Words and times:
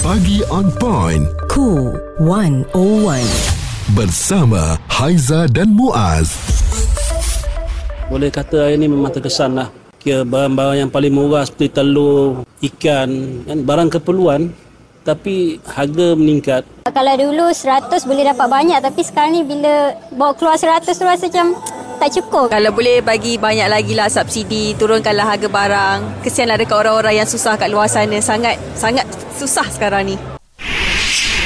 Pagi 0.00 0.40
on 0.48 0.72
point 0.80 1.28
Cool 1.52 1.92
101. 2.24 2.72
bersama 3.92 4.80
Haiza 4.88 5.44
dan 5.52 5.76
Muaz. 5.76 6.32
Boleh 8.08 8.32
kata 8.32 8.64
hari 8.64 8.80
ni 8.80 8.88
memang 8.88 9.12
terkesan 9.12 9.60
lah. 9.60 9.68
Kira 10.00 10.24
barang-barang 10.24 10.88
yang 10.88 10.88
paling 10.88 11.12
murah 11.12 11.44
seperti 11.44 11.76
telur, 11.76 12.48
ikan, 12.64 13.44
kan, 13.44 13.58
barang 13.60 14.00
keperluan 14.00 14.48
tapi 15.04 15.60
harga 15.68 16.16
meningkat. 16.16 16.64
Kalau 16.88 17.14
dulu 17.20 17.52
100 17.52 17.92
boleh 18.08 18.24
dapat 18.24 18.48
banyak 18.48 18.80
tapi 18.80 19.04
sekarang 19.04 19.36
ni 19.36 19.44
bila 19.44 20.00
bawa 20.16 20.32
keluar 20.32 20.56
100 20.56 20.96
tu 20.96 21.04
rasa 21.04 21.28
macam 21.28 21.60
tak 22.00 22.16
cukup. 22.16 22.48
Kalau 22.48 22.72
boleh 22.72 23.04
bagi 23.04 23.36
banyak 23.36 23.68
lagi 23.68 23.92
lah 23.92 24.08
subsidi, 24.08 24.72
turunkanlah 24.80 25.36
harga 25.36 25.48
barang. 25.52 26.24
Kesianlah 26.24 26.56
dekat 26.56 26.80
orang-orang 26.80 27.20
yang 27.20 27.28
susah 27.28 27.60
kat 27.60 27.68
luar 27.68 27.92
sana. 27.92 28.16
Sangat, 28.24 28.56
sangat 28.72 29.04
susah 29.36 29.68
sekarang 29.68 30.08
ni. 30.08 30.39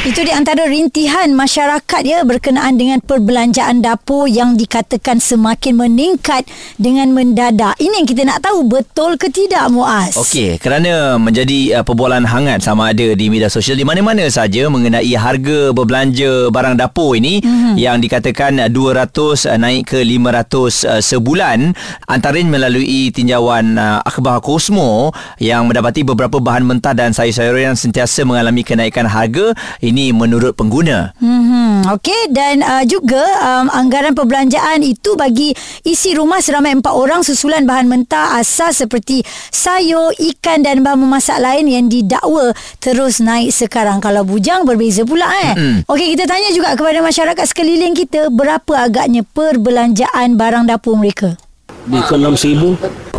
Itu 0.04 0.20
di 0.20 0.28
antara 0.36 0.68
rintihan 0.68 1.32
masyarakat 1.32 2.02
ya 2.04 2.28
berkenaan 2.28 2.76
dengan 2.76 3.00
perbelanjaan 3.00 3.80
dapur 3.80 4.28
yang 4.28 4.52
dikatakan 4.52 5.16
semakin 5.16 5.80
meningkat 5.80 6.44
dengan 6.76 7.08
mendadak. 7.16 7.72
Ini 7.80 8.04
yang 8.04 8.08
kita 8.12 8.28
nak 8.28 8.44
tahu 8.44 8.68
betul 8.68 9.16
ke 9.16 9.32
tidak 9.32 9.64
Muaz? 9.72 10.12
Okey, 10.20 10.60
kerana 10.60 11.16
menjadi 11.16 11.80
uh, 11.80 11.84
perbualan 11.88 12.20
hangat 12.28 12.60
sama 12.60 12.92
ada 12.92 13.16
di 13.16 13.32
media 13.32 13.48
sosial 13.48 13.80
di 13.80 13.88
mana-mana 13.88 14.28
saja 14.28 14.68
mengenai 14.68 15.08
harga 15.16 15.72
berbelanja 15.72 16.52
barang 16.52 16.76
dapur 16.76 17.16
ini 17.16 17.40
mm-hmm. 17.40 17.80
yang 17.80 17.96
dikatakan 17.96 18.60
uh, 18.60 18.68
200 18.68 19.08
uh, 19.08 19.56
naik 19.56 19.88
ke 19.88 20.04
500 20.04 20.84
uh, 20.84 21.00
sebulan 21.00 21.72
antaranya 22.12 22.60
melalui 22.60 23.08
tinjauan 23.08 23.80
uh, 23.80 24.04
akhbar 24.04 24.44
Kosmo 24.44 25.16
yang 25.40 25.64
mendapati 25.64 26.04
beberapa 26.04 26.44
bahan 26.44 26.68
mentah 26.68 26.92
dan 26.92 27.16
sayur-sayuran 27.16 27.72
yang 27.72 27.78
sentiasa 27.80 28.28
mengalami 28.28 28.60
kenaikan 28.60 29.08
harga 29.08 29.56
ini 29.80 29.93
menurut 30.10 30.58
pengguna. 30.58 31.14
Hmm, 31.22 31.86
okey 31.94 32.34
dan 32.34 32.60
uh, 32.66 32.82
juga 32.82 33.22
um, 33.38 33.70
anggaran 33.70 34.12
perbelanjaan 34.18 34.82
itu 34.82 35.14
bagi 35.14 35.54
isi 35.86 36.18
rumah 36.18 36.42
seramai 36.42 36.74
empat 36.74 36.90
orang 36.90 37.22
susulan 37.22 37.62
bahan 37.62 37.86
mentah 37.86 38.34
asas 38.36 38.82
seperti 38.82 39.22
sayur, 39.54 40.10
ikan 40.34 40.66
dan 40.66 40.82
bahan 40.82 40.98
memasak 40.98 41.38
lain 41.38 41.70
yang 41.70 41.86
didakwa 41.86 42.50
terus 42.82 43.22
naik 43.22 43.54
sekarang. 43.54 44.02
Kalau 44.02 44.26
bujang 44.26 44.66
berbeza 44.66 45.06
pula 45.06 45.30
eh. 45.46 45.52
Mm-mm. 45.54 45.76
Okey 45.86 46.18
kita 46.18 46.26
tanya 46.26 46.50
juga 46.50 46.74
kepada 46.74 46.98
masyarakat 46.98 47.46
sekeliling 47.46 47.94
kita 47.94 48.34
berapa 48.34 48.90
agaknya 48.90 49.22
perbelanjaan 49.22 50.34
barang 50.34 50.66
dapur 50.66 50.98
mereka? 50.98 51.38
Di 51.84 52.00
RM6,000 52.00 52.62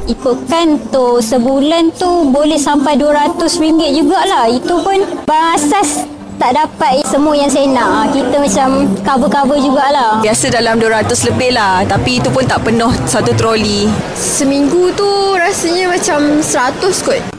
Ikutkan 0.06 0.94
tu 0.94 1.18
sebulan 1.18 1.98
tu 1.98 2.30
boleh 2.30 2.62
sampai 2.62 2.94
RM200 2.94 3.94
jugalah. 3.94 4.46
Itu 4.54 4.86
pun 4.86 5.02
barang 5.26 5.50
asas 5.58 6.06
tak 6.36 6.56
dapat 6.56 7.04
semua 7.08 7.34
yang 7.36 7.52
saya 7.52 7.68
nak. 7.72 7.90
Ah, 7.90 8.08
Kita 8.12 8.36
macam 8.40 8.68
cover-cover 9.02 9.58
jugalah. 9.60 10.20
Biasa 10.22 10.52
dalam 10.52 10.80
200 10.80 11.28
lebih 11.32 11.56
lah. 11.56 11.84
Tapi 11.88 12.20
itu 12.20 12.30
pun 12.32 12.44
tak 12.44 12.64
penuh 12.64 12.92
satu 13.08 13.32
troli. 13.36 13.88
Seminggu 14.16 14.92
tu 14.96 15.08
rasanya 15.36 15.92
macam 15.92 16.40
100 16.44 17.04
kot. 17.04 17.35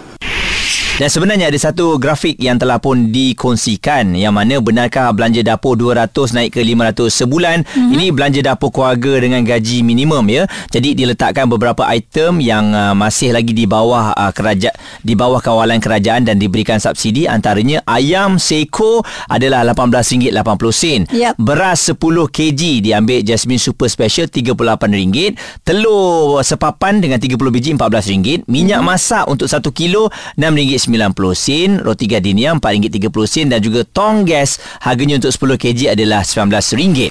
Dan 0.97 1.13
sebenarnya 1.13 1.53
ada 1.53 1.61
satu 1.61 2.01
grafik 2.01 2.41
yang 2.41 2.57
telah 2.57 2.81
pun 2.81 3.13
dikongsikan 3.13 4.17
yang 4.17 4.33
mana 4.33 4.65
benarkah 4.65 5.13
belanja 5.13 5.45
dapur 5.45 5.77
200 5.77 6.09
naik 6.33 6.57
ke 6.57 6.65
500 6.65 7.13
sebulan. 7.13 7.69
Mm-hmm. 7.69 7.93
Ini 7.93 8.07
belanja 8.17 8.41
dapur 8.41 8.73
keluarga 8.73 9.21
dengan 9.21 9.45
gaji 9.45 9.85
minimum 9.85 10.25
ya. 10.25 10.49
Jadi 10.73 10.97
diletakkan 10.97 11.53
beberapa 11.53 11.85
item 11.85 12.41
yang 12.41 12.73
uh, 12.73 12.97
masih 12.97 13.37
lagi 13.37 13.53
di 13.53 13.69
bawah 13.69 14.17
uh, 14.17 14.33
kerajaan 14.33 14.73
di 15.05 15.13
bawah 15.13 15.45
kawalan 15.45 15.85
kerajaan 15.85 16.25
dan 16.25 16.41
diberikan 16.41 16.81
subsidi 16.81 17.29
antaranya 17.29 17.85
ayam 17.85 18.41
seekor 18.41 19.05
adalah 19.29 19.69
RM18.80. 19.77 21.13
Yap. 21.13 21.37
Beras 21.37 21.93
10 21.93 22.01
kg 22.33 22.61
diambil 22.81 23.21
Jasmine 23.21 23.61
Super 23.61 23.93
Special 23.93 24.33
RM38. 24.33 25.61
Telur 25.61 26.41
sepapan 26.41 27.05
dengan 27.05 27.21
30 27.21 27.37
biji 27.37 27.77
RM14. 27.77 28.49
Minyak 28.49 28.81
masak 28.81 29.29
untuk 29.29 29.45
1 29.45 29.61
kilo 29.77 30.09
RM6.90. 30.41 30.86
Roti 31.83 32.07
gardenia 32.07 32.55
RM4.30 32.55 33.51
dan 33.51 33.61
juga 33.63 33.83
tong 33.83 34.23
gas 34.23 34.63
harganya 34.85 35.19
untuk 35.19 35.35
10 35.35 35.59
kg 35.59 35.79
adalah 35.97 36.23
RM19. 36.23 37.11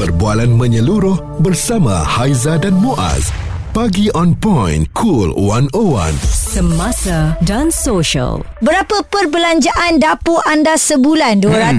Perbualan 0.00 0.48
menyeluruh 0.56 1.44
bersama 1.44 2.00
Haiza 2.00 2.56
dan 2.56 2.72
Muaz. 2.80 3.28
Pagi 3.76 4.08
on 4.16 4.32
point 4.32 4.88
Cool 4.96 5.30
101. 5.36 6.39
Semasa 6.50 7.38
dan 7.46 7.70
social. 7.70 8.42
Berapa 8.58 9.06
perbelanjaan 9.06 10.02
dapur 10.02 10.42
anda 10.42 10.74
sebulan? 10.74 11.38
200, 11.38 11.78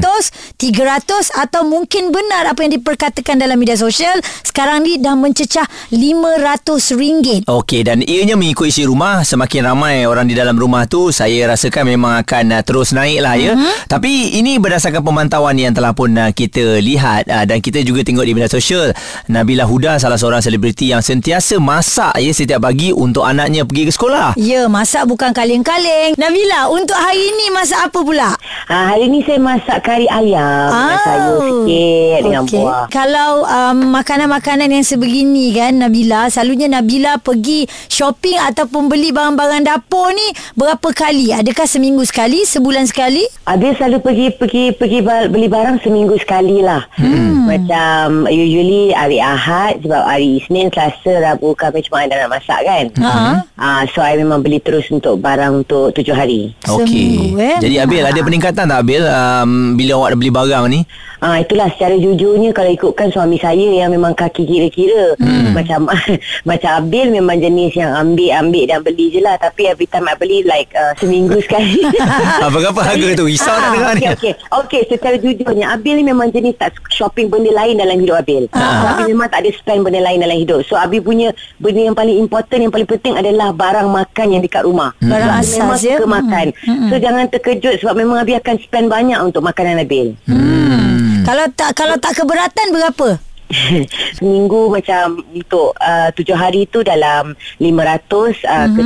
300 0.56 1.28
atau 1.36 1.68
mungkin 1.68 2.16
benar 2.16 2.48
apa 2.48 2.64
yang 2.64 2.80
diperkatakan 2.80 3.36
dalam 3.36 3.60
media 3.60 3.76
sosial 3.76 4.16
sekarang 4.48 4.88
ni 4.88 4.96
dah 4.96 5.20
mencecah 5.20 5.68
RM500. 5.92 7.52
Okey 7.52 7.84
dan 7.84 8.00
ianya 8.00 8.40
mengikut 8.40 8.72
isi 8.72 8.88
rumah 8.88 9.28
semakin 9.28 9.68
ramai 9.68 10.08
orang 10.08 10.32
di 10.32 10.40
dalam 10.40 10.56
rumah 10.56 10.88
tu 10.88 11.12
saya 11.12 11.52
rasakan 11.52 11.92
memang 11.92 12.24
akan 12.24 12.56
uh, 12.56 12.64
terus 12.64 12.96
naik 12.96 13.20
lah 13.20 13.36
ya. 13.36 13.60
Uh-huh. 13.60 13.76
Tapi 13.92 14.40
ini 14.40 14.56
berdasarkan 14.56 15.04
pemantauan 15.04 15.60
yang 15.60 15.76
telah 15.76 15.92
pun 15.92 16.16
uh, 16.16 16.32
kita 16.32 16.80
lihat 16.80 17.28
uh, 17.28 17.44
dan 17.44 17.60
kita 17.60 17.84
juga 17.84 18.08
tengok 18.08 18.24
di 18.24 18.32
media 18.32 18.48
sosial 18.48 18.96
Nabila 19.28 19.68
Huda 19.68 20.00
salah 20.00 20.16
seorang 20.16 20.40
selebriti 20.40 20.96
yang 20.96 21.04
sentiasa 21.04 21.60
masak 21.60 22.16
ya 22.24 22.32
setiap 22.32 22.64
pagi 22.64 22.96
untuk 22.96 23.28
anaknya 23.28 23.68
pergi 23.68 23.92
ke 23.92 23.94
sekolah. 24.00 24.40
Ya, 24.40 24.61
masak 24.68 25.06
bukan 25.06 25.32
kaleng-kaleng. 25.32 26.14
Nabila, 26.14 26.68
untuk 26.68 26.94
hari 26.94 27.22
ini 27.24 27.50
masak 27.50 27.88
apa 27.88 28.00
pula? 28.02 28.30
Ha, 28.68 28.76
hari 28.90 29.08
ni 29.08 29.22
saya 29.22 29.38
masak 29.38 29.82
kari 29.82 30.06
ayam 30.06 30.68
dengan 30.68 30.92
Ah. 30.92 31.02
sayur 31.02 31.38
sikit 31.40 32.20
dengan 32.22 32.44
Okey. 32.44 32.56
buah. 32.58 32.86
Kalau 32.90 33.32
um, 33.44 33.78
makanan-makanan 33.92 34.70
yang 34.70 34.84
sebegini 34.84 35.52
kan 35.52 35.78
Nabila, 35.78 36.28
selalunya 36.28 36.68
Nabila 36.68 37.16
pergi 37.16 37.64
shopping 37.88 38.42
ataupun 38.42 38.88
beli 38.88 39.10
barang-barang 39.10 39.64
dapur 39.64 40.12
ni 40.12 40.28
berapa 40.54 40.90
kali? 40.92 41.32
Adakah 41.32 41.64
seminggu 41.64 42.04
sekali, 42.04 42.44
sebulan 42.44 42.84
sekali? 42.84 43.24
Habis 43.46 43.78
selalu 43.78 43.98
pergi 44.02 44.28
pergi 44.34 44.64
pergi 44.74 45.00
beli 45.04 45.48
barang 45.48 45.80
seminggu 45.80 46.18
sekali 46.18 46.60
lah. 46.60 46.84
Hmm. 46.98 47.48
Macam 47.48 48.26
usually 48.26 48.92
hari 48.92 49.22
Ahad 49.22 49.80
sebab 49.80 50.02
hari 50.02 50.42
Isnin, 50.42 50.74
Selasa, 50.74 51.22
Rabu, 51.22 51.54
Khamis 51.54 51.86
cuma 51.86 52.02
ada 52.02 52.18
nak 52.18 52.34
masak 52.34 52.60
kan. 52.64 52.86
Ha. 52.98 53.12
Ah, 53.56 53.82
so 53.86 54.02
I 54.02 54.18
memang 54.18 54.42
beli 54.42 54.51
terus 54.60 54.90
untuk 54.92 55.22
barang 55.22 55.64
untuk 55.64 55.96
tujuh 55.96 56.12
hari. 56.12 56.52
Okey. 56.68 57.38
Eh? 57.38 57.58
Jadi 57.62 57.76
Abil 57.80 58.04
ada 58.04 58.20
peningkatan 58.20 58.68
tak 58.68 58.80
Abil 58.84 59.06
um, 59.06 59.78
bila 59.80 60.02
awak 60.02 60.12
dah 60.12 60.18
beli 60.18 60.32
barang 60.34 60.66
ni? 60.68 60.80
Ah 61.22 61.38
itulah 61.38 61.70
secara 61.70 61.94
jujurnya 62.02 62.50
kalau 62.50 62.74
ikutkan 62.74 63.14
suami 63.14 63.38
saya 63.38 63.62
yang 63.62 63.94
memang 63.94 64.18
kaki 64.18 64.42
kira-kira 64.42 65.14
hmm. 65.22 65.54
macam 65.54 65.86
macam 66.50 66.72
Abil 66.82 67.14
memang 67.14 67.38
jenis 67.38 67.78
yang 67.78 67.94
ambil-ambil 67.94 68.66
dan 68.66 68.82
beli 68.82 69.14
je 69.14 69.22
lah 69.22 69.38
tapi 69.38 69.70
every 69.70 69.86
time 69.86 70.10
I 70.10 70.18
beli 70.18 70.42
like 70.50 70.74
uh, 70.74 70.98
seminggu 70.98 71.38
sekali. 71.46 71.86
Apa-apa 72.42 72.82
harga 72.82 73.14
tu? 73.14 73.30
Risau 73.30 73.54
nak 73.54 73.70
dengar 73.70 73.94
ni. 73.94 74.02
Okey 74.02 74.10
okey. 74.18 74.34
Okey 74.66 74.82
secara 74.90 75.16
jujurnya 75.22 75.78
Abil 75.78 76.02
ni 76.02 76.10
memang 76.10 76.34
jenis 76.34 76.58
tak 76.58 76.74
shopping 76.90 77.30
benda 77.30 77.54
lain 77.54 77.78
dalam 77.78 78.02
hidup 78.02 78.18
Abil. 78.18 78.50
Ah. 78.58 78.58
So, 78.58 78.86
Abil 78.98 79.06
memang 79.14 79.30
tak 79.30 79.46
ada 79.46 79.50
spend 79.54 79.86
benda 79.86 80.02
lain 80.02 80.26
dalam 80.26 80.38
hidup. 80.42 80.66
So 80.66 80.74
Abil 80.74 81.06
punya 81.06 81.30
benda 81.62 81.86
yang 81.86 81.94
paling 81.94 82.18
important 82.18 82.66
yang 82.66 82.74
paling 82.74 82.90
penting 82.90 83.14
adalah 83.14 83.54
barang 83.54 83.94
makan 83.94 84.28
yang 84.34 84.42
dekat 84.42 84.66
rumah. 84.66 84.90
Barang 84.98 85.38
Sebab 85.38 85.46
asas, 85.46 85.54
memang 85.62 85.78
ya? 85.78 85.86
suka 86.02 86.06
makan. 86.10 86.46
So 86.90 86.96
jangan 86.98 87.24
terkejut 87.30 87.76
sebab 87.86 87.94
memang 87.94 88.26
Abil 88.26 88.42
akan 88.42 88.58
spend 88.58 88.90
banyak 88.90 89.22
untuk 89.22 89.46
makanan 89.46 89.86
Abil. 89.86 90.18
Hmm. 90.26 91.11
Kalau 91.28 91.46
tak 91.54 91.72
kalau 91.76 91.96
tak 92.00 92.14
keberatan 92.18 92.68
berapa? 92.72 93.10
Seminggu 94.18 94.72
macam 94.72 95.20
untuk 95.28 95.76
uh, 95.76 96.10
tujuh 96.16 96.36
hari 96.36 96.68
tu 96.72 96.82
dalam 96.88 97.36
500 97.60 97.68
uh, 97.68 98.28
mm-hmm. 98.72 98.76
ke 98.76 98.82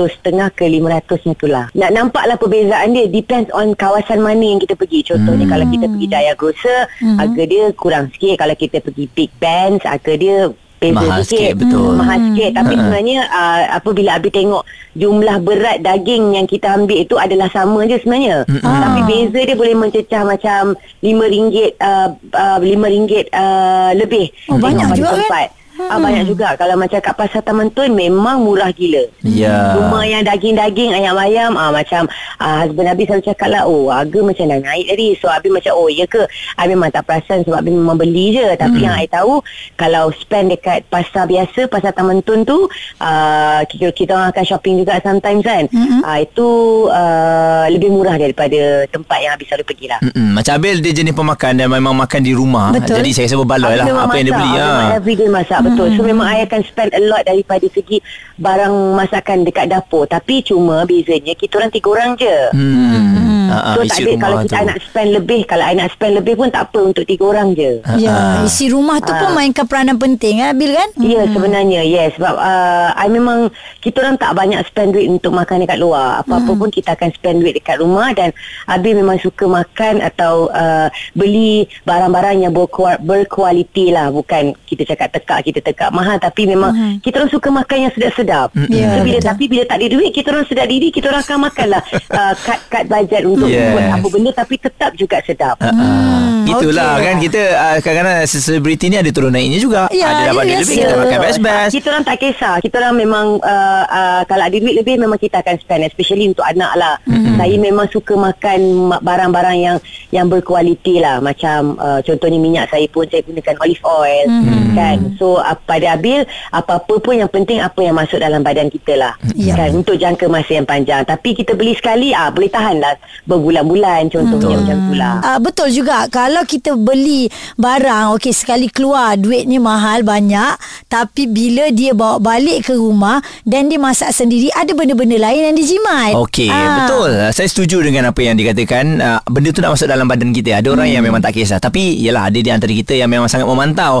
300 0.00 0.16
setengah 0.16 0.48
ke 0.56 0.64
500 0.64 1.28
macam 1.28 1.34
tu 1.36 1.48
lah. 1.48 1.66
Nak 1.76 1.90
nampaklah 1.92 2.36
perbezaan 2.40 2.96
dia 2.96 3.06
depends 3.08 3.52
on 3.52 3.76
kawasan 3.76 4.24
mana 4.24 4.40
yang 4.40 4.60
kita 4.60 4.74
pergi. 4.74 5.04
Contohnya 5.04 5.44
mm. 5.44 5.52
kalau 5.52 5.66
kita 5.68 5.86
pergi 5.92 6.06
Jaya 6.08 6.32
Grocer, 6.34 6.80
mm-hmm. 6.88 7.18
harga 7.20 7.42
dia 7.44 7.64
kurang 7.76 8.04
sikit. 8.16 8.34
Kalau 8.40 8.54
kita 8.56 8.76
pergi 8.80 9.04
Big 9.12 9.30
Benz, 9.36 9.84
harga 9.84 10.12
dia 10.16 10.48
beza 10.78 10.94
Mahal 10.94 11.20
sikit. 11.26 11.34
sikit, 11.34 11.52
betul. 11.58 11.90
Hmm, 11.90 11.98
mahal 11.98 12.18
sikit. 12.30 12.50
Tapi 12.54 12.72
sebenarnya 12.78 13.18
uh, 13.28 13.60
apabila 13.74 14.10
Abi 14.14 14.30
tengok 14.30 14.62
jumlah 14.94 15.36
berat 15.42 15.78
daging 15.82 16.38
yang 16.38 16.46
kita 16.46 16.74
ambil 16.74 16.98
itu 17.02 17.14
adalah 17.18 17.50
sama 17.50 17.82
je 17.86 17.98
sebenarnya. 17.98 18.46
Tapi 18.48 19.00
beza 19.06 19.40
dia 19.42 19.56
boleh 19.58 19.74
mencecah 19.74 20.22
macam 20.22 20.78
RM5 21.02 21.56
uh, 21.82 22.08
uh, 22.34 22.58
RM5 22.62 23.12
uh, 23.34 23.90
lebih. 23.98 24.30
Oh, 24.50 24.58
banyak 24.58 24.86
juga 24.94 25.18
kan? 25.26 25.50
Hmm. 25.78 25.94
uh, 25.94 25.98
banyak 26.02 26.24
juga. 26.26 26.58
Kalau 26.58 26.74
macam 26.74 26.98
kat 26.98 27.14
pasar 27.14 27.40
Taman 27.46 27.70
Tun 27.70 27.94
memang 27.94 28.42
murah 28.42 28.74
gila. 28.74 29.06
Ya. 29.22 29.78
Rumah 29.78 30.02
yang 30.04 30.22
daging-daging, 30.26 30.98
ayam-ayam, 30.98 31.54
ah 31.54 31.70
macam 31.70 32.10
ah, 32.42 32.66
husband 32.66 32.90
Abi 32.90 33.06
selalu 33.06 33.22
cakap 33.30 33.48
lah, 33.54 33.62
oh 33.64 33.88
harga 33.88 34.18
macam 34.18 34.44
dah 34.50 34.58
naik 34.58 34.90
tadi. 34.90 35.08
So 35.22 35.30
Abi 35.30 35.48
macam, 35.54 35.72
oh 35.78 35.86
ya 35.86 36.04
ke? 36.10 36.26
Abi 36.58 36.74
memang 36.74 36.90
tak 36.90 37.06
perasan 37.06 37.46
sebab 37.46 37.62
Abi 37.62 37.70
memang 37.70 37.94
beli 37.94 38.34
je. 38.34 38.46
Tapi 38.58 38.82
yang 38.82 38.98
I 38.98 39.06
tahu, 39.06 39.40
kalau 39.78 40.10
spend 40.18 40.50
dekat 40.50 40.84
pasar 40.90 41.30
biasa, 41.30 41.70
pasar 41.70 41.94
Taman 41.94 42.20
Tun 42.26 42.42
tu, 42.42 42.66
ah, 42.98 43.62
kita, 43.64 43.94
kita 43.94 44.18
orang 44.18 44.34
akan 44.34 44.44
shopping 44.44 44.82
juga 44.82 44.98
sometimes 45.00 45.46
kan. 45.46 45.64
Ah, 46.02 46.18
itu 46.18 46.48
ah, 46.90 47.70
lebih 47.70 47.94
murah 47.94 48.18
daripada 48.18 48.82
tempat 48.90 49.18
yang 49.22 49.32
Abi 49.38 49.46
selalu 49.46 49.64
pergi 49.68 49.86
lah. 49.86 50.00
Mm-mm. 50.02 50.34
Macam 50.34 50.52
Abil 50.58 50.82
dia 50.82 50.90
jenis 50.90 51.14
pemakan 51.14 51.52
dan 51.54 51.68
memang 51.70 51.94
makan 51.94 52.20
di 52.24 52.32
rumah. 52.34 52.74
Betul. 52.74 52.98
Jadi 52.98 53.10
saya 53.14 53.24
rasa 53.30 53.36
berbaloi 53.38 53.74
lah 53.78 53.86
apa 54.08 54.14
yang 54.18 54.26
dia 54.26 54.34
beli. 54.34 54.50
Memang 54.58 54.66
Ha. 54.88 54.96
everyday 54.98 55.28
masak 55.28 55.58
betul. 55.68 55.88
So 55.94 56.00
memang 56.02 56.26
I 56.26 56.44
akan 56.44 56.60
spend 56.64 56.90
a 56.92 57.00
lot 57.00 57.22
daripada 57.22 57.66
segi 57.68 58.00
barang 58.36 58.74
masakan 58.94 59.44
dekat 59.44 59.68
dapur. 59.68 60.04
Tapi 60.04 60.40
cuma 60.42 60.82
bezanya 60.82 61.32
kita 61.32 61.58
orang 61.58 61.70
tiga 61.70 61.88
orang 61.90 62.10
je. 62.16 62.36
Hmm. 62.52 63.16
Ha, 63.48 63.72
So 63.72 63.80
isi 63.80 63.88
tak 63.88 63.96
ada 63.96 64.04
rumah 64.04 64.20
kalau 64.20 64.36
tu. 64.36 64.44
kita 64.44 64.60
nak 64.60 64.78
spend 64.84 65.08
lebih 65.08 65.40
Kalau 65.48 65.64
I 65.64 65.72
nak 65.72 65.88
spend 65.88 66.12
lebih 66.12 66.36
pun 66.36 66.52
tak 66.52 66.68
apa 66.68 66.84
Untuk 66.84 67.08
tiga 67.08 67.24
orang 67.24 67.56
je 67.56 67.80
Ya, 67.96 68.44
isi 68.44 68.68
rumah 68.68 69.00
tu 69.00 69.08
pun 69.08 69.32
mainkan 69.32 69.64
peranan 69.64 69.96
penting 69.96 70.44
kan 70.44 70.52
Bil 70.52 70.76
kan? 70.76 70.92
Ya 71.00 71.24
sebenarnya 71.24 71.80
yes 71.80 72.12
sebab 72.12 72.36
uh, 72.36 72.92
I 72.92 73.08
memang 73.08 73.48
kita 73.80 74.04
orang 74.04 74.20
tak 74.20 74.36
banyak 74.36 74.60
spend 74.68 74.92
duit 74.92 75.08
untuk 75.08 75.32
makan 75.32 75.64
dekat 75.64 75.80
luar. 75.80 76.20
Apa-apa 76.20 76.50
pun 76.52 76.68
kita 76.68 76.92
akan 76.92 77.08
spend 77.08 77.40
duit 77.40 77.56
dekat 77.56 77.80
rumah 77.80 78.12
dan 78.12 78.36
Abi 78.68 78.92
memang 78.92 79.16
suka 79.16 79.48
makan 79.48 80.04
atau 80.04 80.52
uh, 80.52 80.86
beli 81.14 81.64
barang-barang 81.84 82.44
yang 82.44 82.52
berkual- 82.52 83.00
berkualiti 83.00 83.88
lah 83.88 84.12
bukan 84.12 84.52
kita 84.66 84.84
cakap 84.84 85.08
tekak 85.10 85.40
kita 85.42 85.57
tekak 85.60 85.90
mahal 85.90 86.16
tapi 86.18 86.46
memang 86.48 87.00
kita 87.02 87.20
orang 87.22 87.32
suka 87.32 87.48
makan 87.50 87.78
yang 87.88 87.92
sedap-sedap. 87.94 88.48
Ya, 88.68 88.98
so, 88.98 89.04
bila 89.04 89.18
betul. 89.18 89.28
tapi 89.30 89.44
bila 89.48 89.62
tak 89.66 89.76
ada 89.82 89.86
duit 89.90 90.10
kita 90.14 90.28
orang 90.30 90.46
sedar 90.46 90.66
diri 90.68 90.88
kita 90.88 91.06
orang 91.10 91.22
akan 91.24 91.38
makanlah 91.50 91.82
uh, 92.12 92.32
cut 92.46 92.60
cut 92.68 92.84
budget 92.86 93.22
untuk 93.24 93.48
Yes. 93.48 93.72
buat 93.72 93.86
apa 93.96 94.06
benda 94.12 94.30
tapi 94.36 94.54
tetap 94.60 94.92
juga 94.92 95.16
sedap. 95.24 95.56
Hmm, 95.58 96.44
Itulah 96.44 97.00
okey. 97.00 97.04
kan 97.04 97.14
kita 97.16 97.42
uh, 97.56 97.76
kadang-kadang 97.80 98.28
selebriti 98.28 98.86
ni 98.92 98.96
ada 99.00 99.08
turun 99.08 99.32
naiknya 99.32 99.58
juga. 99.58 99.80
Ya, 99.88 100.12
ada 100.12 100.32
dapat 100.32 100.44
ya, 100.44 100.48
duit 100.52 100.58
lebih 100.64 100.76
biasa. 100.76 100.84
kita 100.84 100.94
makan 101.00 101.18
best-best. 101.24 101.72
Kita 101.72 101.86
orang 101.88 102.04
tak 102.04 102.16
kisah. 102.20 102.54
Kita 102.60 102.74
orang 102.82 102.94
memang 102.96 103.26
uh, 103.40 103.84
uh, 103.88 104.20
kalau 104.28 104.44
ada 104.44 104.56
duit 104.56 104.74
lebih 104.76 104.94
memang 105.00 105.16
kita 105.16 105.40
akan 105.40 105.56
spend 105.60 105.82
especially 105.88 106.28
untuk 106.28 106.44
anak 106.44 106.72
lah. 106.76 106.94
Mm-hmm. 107.08 107.36
Saya 107.40 107.56
memang 107.56 107.86
suka 107.88 108.14
makan 108.18 108.60
ma- 108.92 109.00
barang-barang 109.00 109.56
yang 109.56 109.76
yang 110.12 110.26
berkualiti 110.28 111.00
lah. 111.00 111.24
Macam 111.24 111.76
uh, 111.80 112.00
contohnya 112.04 112.36
minyak 112.36 112.66
saya 112.68 112.84
pun 112.92 113.08
saya 113.08 113.24
gunakan 113.24 113.56
olive 113.64 113.84
oil 113.84 114.26
mm-hmm. 114.28 114.74
kan. 114.76 114.96
So 115.16 115.40
uh, 115.40 115.47
pada 115.54 115.96
Abil 115.96 116.26
apa-apa 116.50 116.94
pun 117.00 117.14
yang 117.16 117.30
penting 117.30 117.62
apa 117.62 117.80
yang 117.80 117.96
masuk 117.96 118.18
dalam 118.18 118.42
badan 118.42 118.68
kita 118.68 118.98
lah. 118.98 119.12
Ya. 119.32 119.54
Kan 119.54 119.78
untuk 119.78 119.96
jangka 119.96 120.26
masa 120.26 120.58
yang 120.58 120.66
panjang. 120.66 121.04
Tapi 121.04 121.32
kita 121.32 121.54
beli 121.54 121.72
sekali 121.72 122.12
ah 122.12 122.28
boleh 122.28 122.50
tahan 122.50 122.76
lah 122.80 122.94
berbulan-bulan 123.24 124.10
contohnya 124.10 124.56
Betul. 124.56 124.60
macam 124.64 124.76
tu 124.84 124.94
lah. 124.96 125.14
Uh, 125.22 125.38
betul 125.38 125.68
juga 125.70 126.08
kalau 126.08 126.42
kita 126.42 126.74
beli 126.74 127.28
barang 127.54 128.16
okey 128.18 128.32
sekali 128.32 128.66
keluar 128.68 129.14
duitnya 129.14 129.60
mahal 129.60 130.02
banyak 130.02 130.56
tapi 130.88 131.28
bila 131.28 131.68
dia 131.70 131.92
bawa 131.92 132.18
balik 132.18 132.66
ke 132.66 132.74
rumah 132.74 133.20
dan 133.44 133.68
dia 133.68 133.76
masak 133.76 134.10
sendiri 134.10 134.48
ada 134.52 134.72
benda-benda 134.72 135.20
lain 135.20 135.52
yang 135.52 135.56
dijimat. 135.56 136.16
Okey, 136.16 136.48
Ah. 136.48 136.84
betul. 136.84 137.10
Saya 137.30 137.48
setuju 137.48 137.84
dengan 137.84 138.10
apa 138.10 138.20
yang 138.20 138.34
dikatakan. 138.34 138.84
Uh, 138.98 139.20
benda 139.28 139.52
tu 139.52 139.60
nak 139.60 139.76
masuk 139.76 139.86
dalam 139.86 140.08
badan 140.08 140.32
kita. 140.32 140.58
Ada 140.58 140.72
orang 140.72 140.88
yang 140.88 141.04
memang 141.04 141.20
tak 141.20 141.36
kisah. 141.36 141.60
Tapi, 141.60 142.00
yalah, 142.00 142.32
ada 142.32 142.38
di 142.38 142.50
antara 142.50 142.72
kita 142.72 142.96
yang 142.96 143.10
memang 143.12 143.28
sangat 143.28 143.44
memantau. 143.44 144.00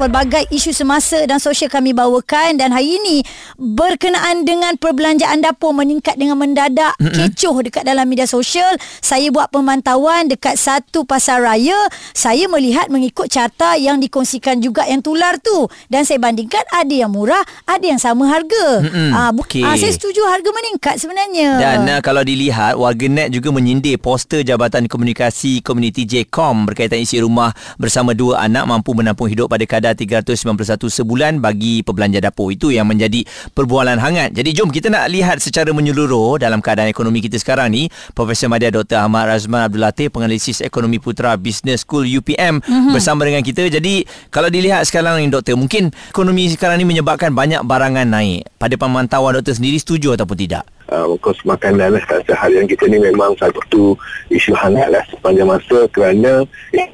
Pelbagai 0.00 0.48
isu 0.48 0.72
semasa 0.72 1.28
dan 1.28 1.36
sosial 1.36 1.68
kami 1.68 1.92
bawakan 1.92 2.56
dan 2.56 2.72
hari 2.72 2.96
ini 2.96 3.20
berkenaan 3.60 4.48
dengan 4.48 4.80
perbelanjaan 4.80 5.44
dapur 5.44 5.76
meningkat 5.76 6.16
dengan 6.16 6.40
mendadak 6.40 6.96
mm-hmm. 6.96 7.36
kecoh 7.36 7.60
dekat 7.60 7.84
dalam 7.84 8.08
media 8.08 8.24
sosial 8.24 8.80
saya 9.04 9.28
buat 9.28 9.52
pemantauan 9.52 10.32
dekat 10.32 10.56
satu 10.56 11.04
pasar 11.04 11.44
raya 11.44 11.76
saya 12.16 12.48
melihat 12.48 12.88
mengikut 12.88 13.28
carta 13.28 13.76
yang 13.76 14.00
dikongsikan 14.00 14.64
juga 14.64 14.88
yang 14.88 15.04
tular 15.04 15.36
tu 15.36 15.68
dan 15.92 16.08
saya 16.08 16.16
bandingkan 16.16 16.64
ada 16.72 16.94
yang 16.96 17.12
murah 17.12 17.44
ada 17.68 17.84
yang 17.84 18.00
sama 18.00 18.24
harga. 18.24 18.66
Ah, 19.12 19.30
bu- 19.36 19.44
Okey. 19.44 19.60
ah, 19.60 19.76
saya 19.76 19.92
setuju 19.92 20.24
harga 20.24 20.48
meningkat 20.48 20.96
sebenarnya 20.96 21.48
Dan 21.60 21.78
uh, 21.90 22.00
kalau 22.00 22.24
dilihat 22.24 22.78
warganet 22.78 23.28
juga 23.34 23.52
menyindir 23.52 24.00
poster 24.00 24.46
Jabatan 24.46 24.86
Komunikasi 24.88 25.60
Komuniti 25.60 26.08
JCOM 26.08 26.64
berkaitan 26.64 27.02
isi 27.02 27.20
rumah 27.20 27.52
bersama 27.76 28.16
dua 28.16 28.46
anak 28.46 28.64
mampu 28.64 28.96
menampung 28.96 29.28
hidup 29.28 29.50
pada 29.50 29.66
kadar 29.66 29.89
391 29.96 30.90
sebulan 30.90 31.38
bagi 31.38 31.82
perbelanja 31.86 32.20
dapur 32.20 32.50
itu 32.50 32.70
yang 32.74 32.86
menjadi 32.88 33.24
perbualan 33.54 33.98
hangat. 33.98 34.34
Jadi 34.34 34.50
jom 34.52 34.68
kita 34.68 34.90
nak 34.90 35.08
lihat 35.10 35.38
secara 35.42 35.70
menyeluruh 35.70 36.40
dalam 36.40 36.58
keadaan 36.62 36.90
ekonomi 36.90 37.24
kita 37.24 37.38
sekarang 37.38 37.72
ni 37.72 37.88
Profesor 38.12 38.50
Madya 38.50 38.74
Dr. 38.74 39.00
Ahmad 39.00 39.30
Razman 39.30 39.66
Abdul 39.66 39.82
Latif 39.82 40.12
penganalisis 40.12 40.60
ekonomi 40.60 40.98
putra 41.00 41.34
Business 41.40 41.82
School 41.82 42.04
UPM 42.06 42.60
mm-hmm. 42.60 42.92
bersama 42.92 43.26
dengan 43.26 43.40
kita. 43.40 43.66
Jadi 43.66 44.04
kalau 44.28 44.50
dilihat 44.50 44.86
sekarang 44.86 45.22
ni 45.22 45.30
doktor 45.30 45.54
mungkin 45.54 45.94
ekonomi 46.10 46.50
sekarang 46.50 46.78
ni 46.78 46.86
menyebabkan 46.86 47.32
banyak 47.32 47.62
barangan 47.64 48.06
naik. 48.06 48.46
Pada 48.60 48.74
pemantauan 48.76 49.38
doktor 49.38 49.56
sendiri 49.56 49.80
setuju 49.80 50.14
ataupun 50.18 50.36
tidak? 50.36 50.64
uh, 50.90 51.14
kos 51.22 51.38
makanan 51.46 51.94
lah 51.96 52.02
seharian 52.26 52.66
kita 52.66 52.90
ni 52.90 52.98
memang 52.98 53.32
satu 53.38 53.94
isu 54.28 54.52
hangat 54.58 54.90
lah 54.90 55.02
sepanjang 55.08 55.46
masa 55.46 55.86
kerana 55.94 56.44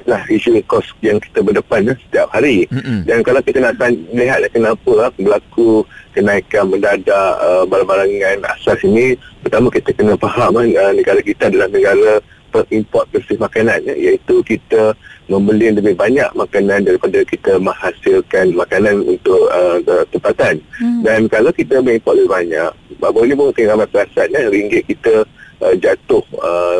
inilah 0.07 0.23
isu 0.31 0.63
kos 0.71 0.87
yang 1.03 1.19
kita 1.19 1.43
berdepan 1.43 1.91
lah 1.91 1.97
setiap 2.07 2.31
hari 2.31 2.63
Mm-mm. 2.71 3.03
dan 3.03 3.19
kalau 3.27 3.43
kita 3.43 3.59
nak 3.59 3.75
lihat 4.15 4.39
lah 4.39 4.47
kenapa 4.55 4.91
lah, 4.95 5.11
berlaku 5.19 5.83
kenaikan 6.15 6.71
mendadak 6.71 7.31
uh, 7.43 7.67
barang-barangan 7.67 8.39
asas 8.55 8.79
ini 8.87 9.19
pertama 9.43 9.67
kita 9.67 9.91
kena 9.91 10.15
faham 10.15 10.55
uh, 10.55 10.91
negara 10.95 11.19
kita 11.19 11.51
adalah 11.51 11.67
negara 11.67 12.23
perimport 12.55 13.11
bersih 13.11 13.35
makanan 13.35 13.83
ya, 13.83 13.95
iaitu 13.99 14.39
kita 14.47 14.95
membeli 15.27 15.75
lebih 15.75 15.99
banyak 15.99 16.31
makanan 16.39 16.87
daripada 16.87 17.19
kita 17.27 17.59
menghasilkan 17.59 18.55
makanan 18.55 19.03
untuk 19.03 19.51
uh, 19.51 20.07
tempatan 20.15 20.63
hmm. 20.79 21.03
dan 21.03 21.27
kalau 21.27 21.51
kita 21.51 21.83
mengimport 21.83 22.15
lebih 22.15 22.31
banyak 22.31 22.71
baru 23.03 23.27
ini 23.27 23.33
pun 23.35 23.45
mungkin 23.51 23.67
ramai 23.67 23.87
perasan 23.91 24.31
ya, 24.31 24.47
ringgit 24.47 24.87
kita 24.87 25.27
uh, 25.63 25.75
jatuh 25.77 26.23
uh, 26.41 26.79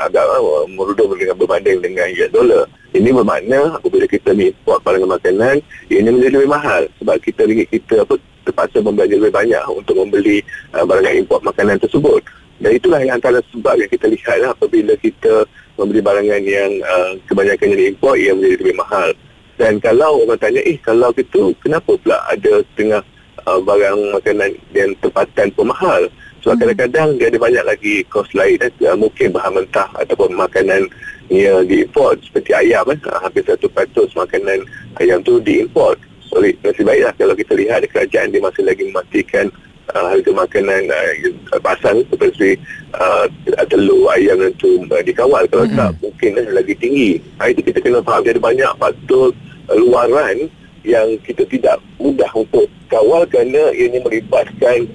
agak 0.00 0.24
uh, 0.24 0.66
merudum 0.70 1.14
dengan 1.16 1.36
berbanding 1.36 1.78
dengan 1.82 2.06
US 2.16 2.30
dollar 2.32 2.64
ini 2.96 3.12
bermakna 3.12 3.76
apabila 3.76 4.06
kita 4.08 4.32
mengimport 4.32 4.80
barang 4.86 5.04
makanan 5.04 5.60
ini 5.92 6.08
menjadi 6.08 6.40
lebih 6.40 6.50
mahal 6.50 6.82
sebab 7.02 7.16
kita 7.20 7.44
ringgit 7.44 7.68
kita 7.70 8.06
apa 8.06 8.16
terpaksa 8.46 8.78
membelanja 8.78 9.18
lebih 9.18 9.34
banyak 9.34 9.62
untuk 9.70 9.94
membeli 9.98 10.40
uh, 10.74 10.86
barang 10.86 11.16
import 11.26 11.42
makanan 11.42 11.76
tersebut 11.82 12.22
dan 12.56 12.70
itulah 12.72 12.98
yang 13.04 13.20
antara 13.20 13.44
sebab 13.52 13.76
yang 13.76 13.90
kita 13.92 14.08
lihat 14.08 14.36
lah 14.40 14.50
apabila 14.56 14.96
kita 14.96 15.44
membeli 15.76 16.00
barangan 16.00 16.42
yang 16.42 16.72
uh, 16.88 17.12
kebanyakan 17.28 17.76
yang 17.76 17.80
diimport 17.84 18.16
ia 18.16 18.32
menjadi 18.32 18.56
lebih 18.64 18.76
mahal. 18.80 19.08
Dan 19.56 19.80
kalau 19.80 20.24
orang 20.24 20.40
tanya, 20.40 20.60
eh 20.64 20.76
kalau 20.80 21.12
gitu 21.16 21.52
kenapa 21.64 21.96
pula 22.00 22.16
ada 22.28 22.60
setengah 22.72 23.00
uh, 23.44 23.60
barang 23.60 23.98
makanan 24.16 24.50
yang 24.72 24.92
tempatan 25.04 25.48
pun 25.52 25.68
mahal? 25.68 26.08
Sebab 26.46 26.54
hmm. 26.54 26.62
kadang-kadang 26.62 27.08
dia 27.18 27.26
ada 27.26 27.38
banyak 27.42 27.64
lagi 27.66 27.94
kos 28.06 28.30
lain 28.30 28.54
eh, 28.62 28.70
mungkin 28.94 29.34
bahan 29.34 29.50
mentah 29.58 29.90
ataupun 29.98 30.30
makanan 30.38 30.86
yang 31.26 31.66
diimport 31.66 32.22
seperti 32.22 32.54
ayam 32.54 32.86
eh, 32.94 32.98
uh, 33.10 33.18
hampir 33.18 33.42
100% 33.42 33.66
makanan 34.14 34.62
ayam 35.02 35.18
tu 35.26 35.42
diimport. 35.42 35.98
Oleh 36.38 36.54
nasib 36.62 36.86
baiklah 36.86 37.10
kalau 37.18 37.34
kita 37.34 37.50
lihat 37.58 37.82
kerajaan 37.90 38.30
dia 38.30 38.38
masih 38.38 38.62
lagi 38.62 38.86
memastikan 38.86 39.50
uh, 39.90 40.06
harga 40.14 40.30
makanan 40.30 40.86
uh, 40.86 41.58
pasar 41.58 41.98
seperti 42.06 42.62
uh, 42.94 43.26
telur 43.66 44.06
ayam 44.14 44.38
itu 44.46 44.86
uh, 44.86 45.02
dikawal 45.02 45.42
kalau 45.50 45.66
mm-hmm. 45.66 45.82
tak 45.82 45.90
mungkin 45.98 46.30
uh, 46.46 46.54
lagi 46.54 46.78
tinggi 46.78 47.18
uh, 47.42 47.50
itu 47.50 47.58
kita 47.58 47.82
kena 47.82 47.98
faham 48.06 48.22
dia 48.22 48.38
ada 48.38 48.42
banyak 48.46 48.72
faktor 48.78 49.34
uh, 49.66 49.74
luaran 49.74 50.46
yang 50.86 51.18
kita 51.26 51.42
tidak 51.50 51.82
mudah 51.98 52.30
untuk 52.38 52.70
kawal 52.86 53.26
kerana 53.26 53.74
ini 53.74 53.98
melibatkan 53.98 54.86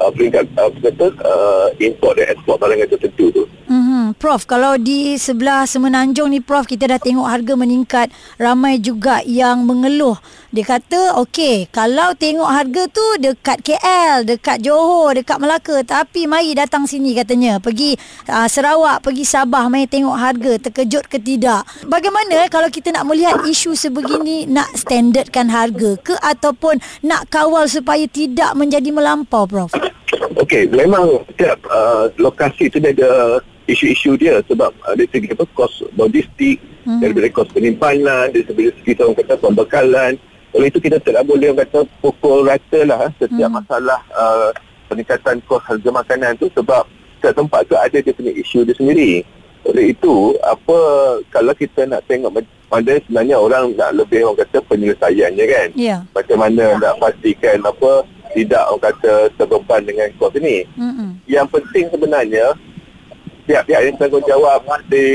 uh, 0.00 0.10
peringkat 0.10 0.44
uh, 0.56 0.70
kata, 0.80 1.06
uh, 1.22 1.68
import 1.78 2.16
dan 2.16 2.32
ekspor 2.32 2.56
barangan 2.56 2.88
tertentu 2.88 3.28
tu 3.30 3.42
Mm-hmm. 3.70 4.18
Prof, 4.18 4.50
kalau 4.50 4.74
di 4.82 5.14
sebelah 5.14 5.62
Semenanjung 5.62 6.34
ni 6.34 6.42
Prof, 6.42 6.66
kita 6.66 6.90
dah 6.90 6.98
tengok 6.98 7.30
harga 7.30 7.54
meningkat. 7.54 8.10
Ramai 8.34 8.82
juga 8.82 9.22
yang 9.22 9.62
mengeluh. 9.62 10.18
Dia 10.50 10.66
kata, 10.66 11.14
okey, 11.22 11.70
kalau 11.70 12.10
tengok 12.18 12.50
harga 12.50 12.90
tu 12.90 13.06
dekat 13.22 13.62
KL, 13.62 14.26
dekat 14.26 14.66
Johor, 14.66 15.14
dekat 15.14 15.38
Melaka. 15.38 15.86
Tapi 15.86 16.26
mari 16.26 16.50
datang 16.58 16.90
sini 16.90 17.14
katanya. 17.14 17.62
Pergi 17.62 17.94
uh, 18.26 18.50
Sarawak, 18.50 19.06
pergi 19.06 19.22
Sabah, 19.22 19.70
mari 19.70 19.86
tengok 19.86 20.18
harga. 20.18 20.52
Terkejut 20.66 21.06
ke 21.06 21.22
tidak? 21.22 21.62
Bagaimana 21.86 22.50
kalau 22.50 22.66
kita 22.74 22.90
nak 22.90 23.06
melihat 23.06 23.38
isu 23.46 23.78
sebegini, 23.78 24.50
nak 24.50 24.66
standardkan 24.74 25.46
harga 25.46 25.94
ke 26.02 26.18
ataupun 26.18 26.82
nak 27.06 27.30
kawal 27.30 27.70
supaya 27.70 28.02
tidak 28.10 28.50
menjadi 28.58 28.90
melampau, 28.90 29.46
Prof? 29.46 29.70
Okey, 30.42 30.66
memang 30.74 31.22
setiap 31.30 31.62
uh, 31.70 32.10
lokasi 32.18 32.66
tu 32.66 32.82
dia 32.82 32.90
ada 32.90 33.38
isu-isu 33.70 34.18
dia 34.18 34.42
sebab 34.50 34.74
uh, 34.84 34.94
dari 34.98 35.06
segi 35.08 35.30
apa 35.30 35.46
kos 35.54 35.86
logistik, 35.94 36.58
hmm. 36.84 37.00
dari 37.00 37.30
kos 37.30 37.48
penyimpanan, 37.54 38.34
dari 38.34 38.44
segi, 38.44 38.74
segi 38.82 38.92
orang 38.98 39.18
kata 39.22 39.34
pembekalan. 39.38 40.12
Oleh 40.50 40.66
itu 40.66 40.82
kita 40.82 40.98
tidak 40.98 41.22
boleh 41.30 41.54
orang 41.54 41.62
kata 41.62 41.86
pukul 42.02 42.42
rata 42.42 42.80
lah 42.82 43.06
eh, 43.06 43.10
setiap 43.22 43.50
hmm. 43.50 43.58
masalah 43.62 44.00
uh, 44.10 44.50
peningkatan 44.90 45.38
kos 45.46 45.62
harga 45.62 45.90
makanan 45.94 46.34
tu 46.42 46.50
sebab 46.50 46.82
setiap 47.22 47.38
tempat 47.38 47.62
tu 47.70 47.78
ada 47.78 47.94
dia 47.94 48.10
punya 48.10 48.34
isu 48.34 48.66
dia 48.66 48.74
sendiri. 48.74 49.22
Oleh 49.68 49.92
itu, 49.92 50.34
apa 50.40 50.78
kalau 51.30 51.52
kita 51.52 51.84
nak 51.84 52.02
tengok 52.08 52.42
pada 52.72 52.96
sebenarnya 53.04 53.36
orang 53.36 53.76
nak 53.76 53.92
lebih 53.92 54.24
orang 54.24 54.40
kata 54.42 54.58
penyelesaiannya 54.66 55.44
kan. 55.46 55.68
Yeah. 55.76 56.00
Macam 56.16 56.38
mana 56.40 56.80
nak 56.80 56.96
pastikan 56.98 57.60
apa 57.62 58.08
tidak 58.34 58.62
orang 58.70 58.82
kata 58.88 59.12
terbeban 59.36 59.82
dengan 59.84 60.08
kos 60.16 60.34
ini. 60.38 60.64
Mm-hmm. 60.78 61.10
Yang 61.26 61.46
penting 61.50 61.84
sebenarnya 61.90 62.46
pihak-pihak 63.44 63.80
yang 63.88 63.96
tanggungjawab 63.96 64.60
di 64.88 65.06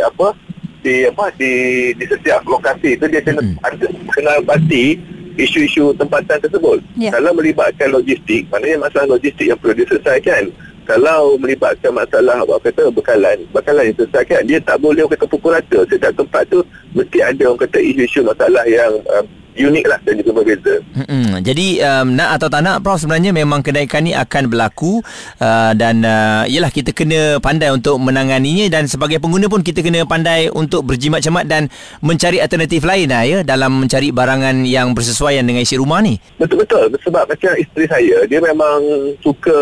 apa 0.00 0.36
di 0.84 1.08
apa 1.08 1.32
di 1.40 1.52
di 1.96 2.04
setiap 2.04 2.44
lokasi 2.44 3.00
itu 3.00 3.08
dia 3.08 3.24
kena 3.24 3.40
mm-hmm. 3.40 4.12
kena 4.12 4.36
pasti 4.44 5.00
isu-isu 5.34 5.94
tempatan 5.98 6.38
tersebut. 6.38 6.78
Yeah. 6.94 7.10
Kalau 7.10 7.34
melibatkan 7.34 7.90
logistik, 7.90 8.46
maknanya 8.50 8.86
masalah 8.86 9.18
logistik 9.18 9.50
yang 9.50 9.58
perlu 9.58 9.74
diselesaikan. 9.82 10.54
Kalau 10.84 11.40
melibatkan 11.40 11.96
masalah 11.96 12.44
apa 12.44 12.60
kata 12.60 12.92
bekalan, 12.92 13.40
bekalan 13.50 13.88
yang 13.88 13.96
selesaikan, 13.98 14.44
dia 14.44 14.60
tak 14.60 14.78
boleh 14.84 15.02
orang 15.02 15.16
kata 15.16 15.26
pukul 15.26 15.56
rata. 15.56 15.80
Setiap 15.88 16.12
tempat 16.12 16.44
tu 16.52 16.60
mesti 16.92 17.18
ada 17.24 17.42
orang 17.50 17.62
kata 17.64 17.78
isu-isu 17.80 18.20
masalah 18.20 18.62
yang 18.68 18.92
um, 19.16 19.24
unik 19.54 19.84
lah 19.86 19.98
dan 20.02 20.14
juga 20.18 20.30
berbeza. 20.42 20.74
Hmm, 20.94 21.38
jadi 21.40 21.66
um, 21.82 22.06
nak 22.18 22.38
atau 22.38 22.48
tak 22.50 22.62
nak 22.66 22.82
Prof 22.82 22.98
sebenarnya 22.98 23.30
memang 23.30 23.62
kenaikan 23.62 24.02
ni 24.02 24.12
akan 24.12 24.50
berlaku 24.50 24.98
uh, 25.38 25.72
dan 25.78 26.02
uh, 26.02 26.42
yalah 26.50 26.74
kita 26.74 26.90
kena 26.90 27.38
pandai 27.38 27.70
untuk 27.70 27.96
menanganinya 28.02 28.66
dan 28.66 28.90
sebagai 28.90 29.22
pengguna 29.22 29.46
pun 29.46 29.62
kita 29.62 29.80
kena 29.80 30.02
pandai 30.02 30.50
untuk 30.50 30.82
berjimat 30.82 31.22
cermat 31.22 31.46
dan 31.46 31.70
mencari 32.02 32.42
alternatif 32.42 32.82
lain 32.82 33.10
lah 33.10 33.22
ya 33.22 33.38
dalam 33.46 33.86
mencari 33.86 34.10
barangan 34.10 34.66
yang 34.66 34.90
bersesuaian 34.92 35.46
dengan 35.46 35.62
isi 35.62 35.78
rumah 35.78 36.02
ni. 36.02 36.18
Betul-betul 36.36 36.90
sebab 37.06 37.30
macam 37.30 37.52
isteri 37.54 37.86
saya 37.86 38.26
dia 38.26 38.42
memang 38.42 38.82
suka 39.22 39.54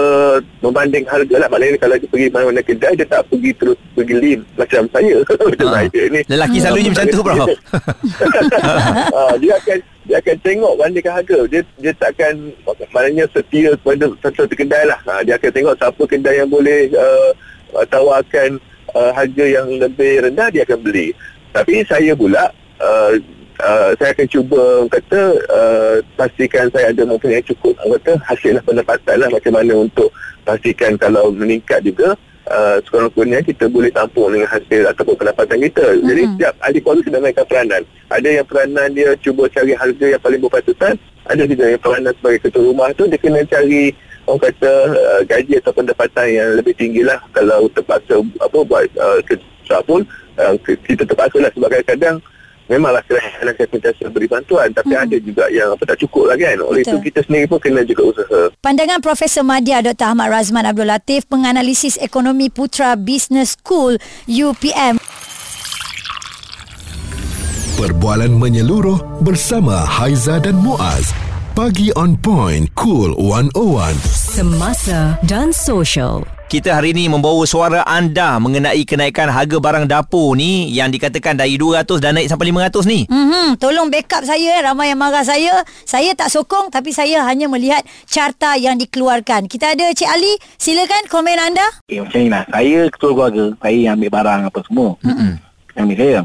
membanding 0.65 1.05
harga 1.05 1.37
lah 1.37 1.49
maknanya 1.53 1.77
kalau 1.83 1.97
dia 2.01 2.09
pergi 2.09 2.27
mana-mana 2.33 2.61
kedai 2.65 2.95
dia 2.97 3.07
tak 3.07 3.29
pergi 3.29 3.51
terus 3.61 3.77
pergi 3.93 4.15
lim 4.17 4.41
macam 4.57 4.83
saya 4.89 5.17
macam 5.51 5.69
ha. 5.69 5.75
saya 5.85 6.03
ni. 6.09 6.21
Lelaki 6.31 6.57
selalunya 6.63 6.91
macam 6.97 7.07
tu 7.11 7.21
Prof. 7.27 7.49
uh, 9.13 9.35
dia 9.37 9.53
akan 9.59 9.79
dia 10.03 10.19
akan 10.19 10.37
tengok 10.43 10.73
bandingkan 10.79 11.15
harga. 11.23 11.39
Dia 11.47 11.63
dia 11.79 11.93
takkan 11.95 12.35
maknanya 12.91 13.25
setia 13.31 13.75
kepada 13.79 14.11
satu 14.23 14.51
kedai 14.51 14.85
lah. 14.87 14.99
Ha, 15.07 15.23
dia 15.23 15.39
akan 15.39 15.51
tengok 15.55 15.75
siapa 15.79 16.03
kedai 16.07 16.35
yang 16.43 16.51
boleh 16.51 16.91
uh, 16.95 17.31
tawarkan 17.87 18.59
uh, 18.95 19.11
harga 19.15 19.45
yang 19.47 19.69
lebih 19.79 20.27
rendah 20.27 20.49
dia 20.51 20.67
akan 20.67 20.79
beli. 20.83 21.15
Tapi 21.55 21.87
saya 21.87 22.13
pula 22.15 22.51
uh, 22.83 23.15
Uh, 23.63 23.95
saya 23.95 24.11
akan 24.11 24.27
cuba 24.27 24.91
kata 24.91 25.39
uh, 25.47 25.97
pastikan 26.19 26.67
saya 26.75 26.91
ada 26.91 27.07
mempunyai 27.07 27.47
cukup. 27.47 27.79
Kata 27.79 28.19
hasil 28.27 28.59
pendapatan 28.67 29.23
lah 29.23 29.31
macam 29.31 29.55
mana 29.55 29.87
untuk 29.87 30.11
pastikan 30.43 30.99
kalau 30.99 31.31
meningkat 31.31 31.79
juga 31.87 32.19
uh, 32.53 32.77
sekurang-kurangnya 32.85 33.41
kita 33.43 33.65
boleh 33.67 33.89
tampung 33.89 34.37
dengan 34.37 34.49
hasil 34.53 34.83
ataupun 34.93 35.17
pendapatan 35.17 35.59
kita. 35.65 35.87
Mm-hmm. 35.89 36.07
Jadi 36.07 36.23
setiap 36.37 36.55
ahli 36.61 36.79
kualiti 36.85 37.09
sudah 37.09 37.21
mainkan 37.25 37.47
peranan. 37.49 37.83
Ada 38.13 38.29
yang 38.29 38.47
peranan 38.47 38.89
dia 38.93 39.11
cuba 39.25 39.43
cari 39.49 39.73
harga 39.73 40.07
yang 40.07 40.23
paling 40.23 40.41
berpatutan. 40.45 40.95
Ada 41.27 41.43
juga 41.49 41.65
yang 41.73 41.81
peranan 41.81 42.13
sebagai 42.21 42.41
ketua 42.45 42.63
rumah 42.69 42.89
tu 42.93 43.09
dia 43.09 43.19
kena 43.19 43.41
cari 43.49 43.97
orang 44.27 44.41
kata 44.49 44.73
uh, 44.95 45.21
gaji 45.27 45.55
atau 45.59 45.73
pendapatan 45.75 46.27
yang 46.31 46.49
lebih 46.55 46.75
tinggi 46.79 47.03
lah 47.03 47.19
kalau 47.35 47.67
terpaksa 47.75 48.23
apa 48.39 48.59
buat 48.63 48.87
uh, 48.95 49.19
kerja 49.27 49.77
pun 49.83 50.07
uh, 50.39 50.55
kita 50.63 51.03
terpaksa 51.03 51.43
lah 51.43 51.51
sebab 51.51 51.69
kadang-kadang 51.75 52.17
memanglah 52.71 53.03
kerajaan 53.07 53.47
akan 53.51 53.67
sentiasa 53.71 54.07
beri 54.13 54.29
bantuan 54.31 54.69
tapi 54.75 54.95
hmm. 54.95 55.05
ada 55.05 55.17
juga 55.19 55.45
yang 55.51 55.75
apa 55.75 55.83
tak 55.89 55.99
cukup 56.07 56.31
lah 56.31 56.37
kan 56.39 56.59
oleh 56.63 56.83
Betul. 56.83 56.93
itu 56.93 56.97
kita 57.11 57.21
sendiri 57.27 57.47
pun 57.51 57.59
kena 57.59 57.83
juga 57.83 58.03
usaha 58.15 58.41
pandangan 58.63 58.99
Profesor 59.03 59.45
Madya 59.47 59.83
Dr. 59.83 60.07
Ahmad 60.15 60.29
Razman 60.31 60.67
Abdul 60.69 60.89
Latif 60.89 61.27
penganalisis 61.27 61.99
ekonomi 61.99 62.49
Putra 62.53 62.95
Business 62.95 63.59
School 63.59 63.99
UPM 64.29 65.03
Perbualan 67.73 68.31
menyeluruh 68.31 69.25
bersama 69.27 69.83
Haiza 69.83 70.39
dan 70.39 70.55
Muaz 70.61 71.11
Pagi 71.53 71.91
on 71.99 72.15
point 72.15 72.71
Cool 72.79 73.13
101 73.19 73.99
Semasa 74.07 75.19
dan 75.27 75.51
Social 75.51 76.23
kita 76.53 76.77
hari 76.77 76.93
ini 76.93 77.09
membawa 77.09 77.49
suara 77.49 77.81
anda 77.89 78.37
mengenai 78.37 78.85
kenaikan 78.85 79.33
harga 79.33 79.57
barang 79.57 79.89
dapur 79.89 80.37
ni 80.37 80.69
yang 80.69 80.93
dikatakan 80.93 81.33
dari 81.33 81.57
200 81.57 81.97
dan 81.97 82.21
naik 82.21 82.29
sampai 82.29 82.53
500 82.53 82.93
ni. 82.93 83.01
Mm-hmm. 83.09 83.57
Tolong 83.57 83.89
backup 83.89 84.21
saya. 84.29 84.61
Ramai 84.61 84.93
yang 84.93 85.01
marah 85.01 85.25
saya. 85.25 85.65
Saya 85.89 86.13
tak 86.13 86.29
sokong 86.29 86.69
tapi 86.69 86.93
saya 86.93 87.25
hanya 87.25 87.49
melihat 87.49 87.81
carta 88.05 88.61
yang 88.61 88.77
dikeluarkan. 88.77 89.49
Kita 89.49 89.73
ada 89.73 89.97
Cik 89.97 90.05
Ali. 90.05 90.37
Silakan 90.61 91.09
komen 91.09 91.41
anda. 91.41 91.65
Okay, 91.89 92.05
macam 92.05 92.21
ni 92.21 92.29
lah. 92.29 92.45
Saya 92.45 92.79
ketua 92.93 93.11
keluarga. 93.17 93.45
Saya 93.57 93.79
yang 93.81 93.93
ambil 93.97 94.11
barang 94.13 94.41
apa 94.53 94.61
semua. 94.69 94.91
Mm-hmm. 95.01 95.33
Yang 95.73 95.85
ni 95.89 95.95
saya. 95.97 96.21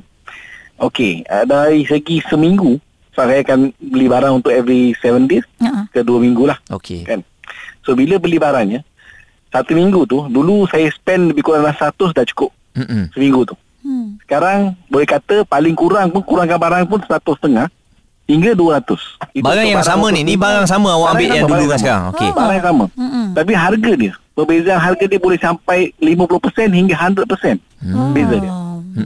Okey. 0.83 1.13
Uh, 1.31 1.45
dari 1.47 1.81
segi 1.87 2.19
seminggu. 2.27 2.75
So, 3.15 3.23
saya 3.23 3.47
akan 3.47 3.71
beli 3.79 4.11
barang 4.11 4.43
untuk 4.43 4.51
every 4.51 4.91
7 4.99 5.23
days. 5.23 5.47
Uh-huh. 5.63 5.87
Ke 5.95 6.03
2 6.03 6.19
minggu 6.19 6.51
lah. 6.51 6.59
Okey. 6.67 7.07
Kan? 7.07 7.23
So 7.87 7.95
bila 7.95 8.19
beli 8.19 8.35
barangnya 8.35 8.83
satu 9.51 9.71
minggu 9.73 10.03
tu 10.05 10.19
dulu 10.27 10.67
saya 10.67 10.87
spend 10.91 11.31
lebih 11.33 11.43
kurang 11.45 11.65
100 11.65 11.93
dah 12.13 12.25
cukup 12.33 12.51
Mm-mm. 12.77 13.09
seminggu 13.15 13.47
tu 13.47 13.55
hmm. 13.83 14.21
sekarang 14.27 14.75
boleh 14.91 15.07
kata 15.07 15.47
paling 15.47 15.73
kurang 15.73 16.11
pun 16.11 16.21
kurangkan 16.21 16.59
barang 16.59 16.83
pun 16.85 16.99
100 17.01 17.17
setengah 17.23 17.67
hingga 18.27 18.51
200 18.53 19.39
Itu 19.39 19.43
barang 19.47 19.65
yang 19.65 19.79
barang 19.79 19.87
sama 19.87 20.07
ni 20.11 20.21
ni 20.27 20.35
barang 20.35 20.67
sama 20.67 20.99
awak 20.99 21.15
ambil 21.15 21.29
yang 21.31 21.47
dulu 21.47 21.65
kan 21.71 21.79
sekarang 21.79 22.03
okay. 22.11 22.29
barang 22.35 22.55
yang 22.59 22.67
sama 22.67 22.85
Mm-mm. 22.93 23.25
tapi 23.33 23.51
harga 23.55 23.91
dia 23.95 24.13
perbezaan 24.37 24.79
harga 24.79 25.05
dia 25.09 25.19
boleh 25.19 25.39
sampai 25.39 25.79
50% 25.97 26.69
hingga 26.69 26.95
100% 26.95 27.25
hmm. 27.81 28.11
beza 28.13 28.35
dia 28.37 28.53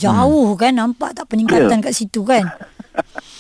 jauh 0.02 0.56
kan 0.60 0.72
nampak 0.76 1.16
tak 1.16 1.28
peningkatan 1.28 1.80
yeah. 1.80 1.84
kat 1.84 1.94
situ 1.96 2.24
kan 2.26 2.44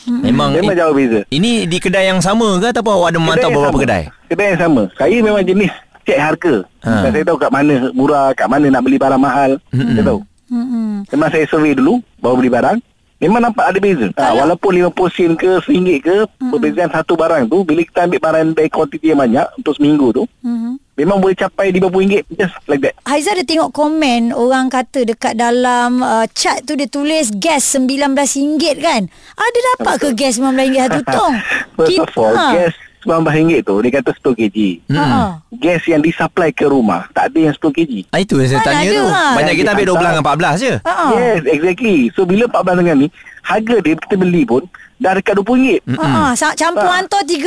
Memang 0.07 0.55
Memang 0.55 0.73
jauh 0.73 0.95
beza 0.95 1.21
Ini 1.29 1.69
di 1.69 1.77
kedai 1.77 2.09
yang 2.09 2.23
sama 2.23 2.57
ke 2.57 2.73
Ataupun 2.73 2.93
awak 2.97 3.07
ada 3.13 3.19
memantau 3.21 3.49
beberapa 3.53 3.77
sama. 3.77 3.83
kedai 3.85 4.03
Kedai 4.31 4.47
yang 4.55 4.59
sama 4.63 4.83
Saya 4.97 5.17
memang 5.21 5.43
jenis 5.45 5.73
cek 6.11 6.19
harga. 6.19 6.55
Ha. 6.83 6.91
Dan 7.07 7.09
saya 7.15 7.23
tahu 7.23 7.37
kat 7.39 7.51
mana 7.55 7.75
murah, 7.95 8.35
kat 8.35 8.47
mana 8.51 8.67
nak 8.67 8.83
beli 8.83 8.99
barang 8.99 9.21
mahal. 9.21 9.51
Mm-hmm. 9.71 9.95
Saya 9.95 10.03
tahu. 10.11 10.19
Mm-hmm. 10.51 10.87
Memang 11.15 11.29
saya 11.31 11.45
survey 11.47 11.73
dulu, 11.79 12.03
baru 12.19 12.35
beli 12.43 12.51
barang. 12.51 12.77
Memang 13.21 13.37
nampak 13.37 13.69
ada 13.69 13.77
beza. 13.77 14.09
Ha, 14.17 14.33
walaupun 14.33 14.81
50 14.81 15.13
sen 15.13 15.31
ke 15.37 15.61
RM1 15.61 15.89
ke, 16.01 16.17
mm-hmm. 16.25 16.51
perbezaan 16.51 16.89
satu 16.89 17.13
barang 17.13 17.45
tu, 17.47 17.61
bila 17.61 17.85
kita 17.85 18.09
ambil 18.09 18.19
barang 18.19 18.57
dari 18.57 18.69
kuantiti 18.73 19.13
yang 19.13 19.21
banyak 19.21 19.45
untuk 19.61 19.77
seminggu 19.77 20.07
tu, 20.09 20.23
mm-hmm. 20.41 20.73
memang 20.97 21.21
boleh 21.21 21.37
capai 21.37 21.69
RM50 21.69 22.33
just 22.33 22.57
like 22.65 22.81
that. 22.81 22.97
Haiza 23.05 23.37
ada 23.37 23.45
tengok 23.45 23.69
komen 23.71 24.33
orang 24.33 24.73
kata 24.73 25.05
dekat 25.05 25.37
dalam 25.37 26.01
uh, 26.01 26.25
chat 26.33 26.65
tu 26.65 26.73
dia 26.73 26.89
tulis 26.89 27.29
gas 27.37 27.77
RM19 27.77 28.57
kan? 28.81 29.05
Ada 29.37 29.59
dapat 29.77 29.95
ke 30.01 30.07
gas 30.17 30.41
RM19 30.41 30.89
satu 30.89 30.99
tong? 31.05 31.35
First 31.77 32.01
of 32.01 32.11
all, 32.17 32.33
ha. 32.33 32.57
gas 32.57 32.73
RM19 33.01 33.65
tu 33.65 33.75
dia 33.81 33.91
kata 33.97 34.11
10 34.13 34.39
kg. 34.39 34.57
Hmm. 34.89 35.41
Gas 35.57 35.83
yang 35.89 36.01
disupply 36.05 36.53
ke 36.53 36.65
rumah 36.69 37.09
tak 37.11 37.33
ada 37.33 37.49
yang 37.49 37.55
10 37.57 37.73
kg. 37.73 37.91
Ah, 38.13 38.19
itu 38.21 38.37
yang 38.37 38.49
saya 38.49 38.61
tanya 38.61 38.87
tu. 38.89 39.05
Ha. 39.09 39.23
Banyak 39.37 39.55
kita 39.57 39.69
ambil 39.73 39.85
12 39.93 40.01
dengan 40.01 40.23
14 40.23 40.63
je. 40.63 40.73
Ha. 40.85 40.95
Yes, 41.17 41.41
exactly. 41.49 41.97
So 42.13 42.23
bila 42.23 42.43
14 42.47 42.79
dengan 42.85 42.95
ni, 43.01 43.07
harga 43.41 43.75
dia 43.81 43.93
kita 43.97 44.15
beli 44.17 44.43
pun 44.45 44.63
dah 45.01 45.11
dekat 45.17 45.33
RM20. 45.41 45.81
Ha. 45.97 46.05
ha. 46.05 46.49
Campur 46.53 46.87
ha. 46.87 46.97
hantar 47.01 47.21
30 47.25 47.41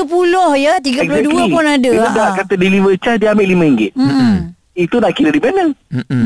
ya, 0.58 0.73
32 0.82 0.99
exactly. 0.99 1.46
pun 1.54 1.64
ada. 1.64 1.90
Bila 1.94 2.08
ha. 2.11 2.16
dah 2.18 2.28
kata 2.34 2.54
deliver 2.58 2.94
charge 2.99 3.23
dia 3.23 3.30
ambil 3.30 3.46
RM5. 3.54 3.82
Hmm. 3.94 4.37
Itu 4.75 4.99
dah 4.99 5.14
kira 5.14 5.30
di 5.30 5.38
mana? 5.38 5.70